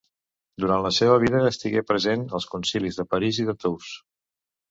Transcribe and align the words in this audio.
Durant 0.63 0.79
la 0.85 0.91
seva 0.99 1.17
vida, 1.23 1.41
estigué 1.49 1.83
present 1.91 2.25
als 2.39 2.49
Concilis 2.53 2.97
de 3.01 3.07
París 3.13 3.43
i 3.43 3.45
de 3.51 3.55
Tours. 3.65 3.93